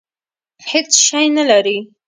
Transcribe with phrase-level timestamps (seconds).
[0.69, 1.77] هېڅ شی نه لري.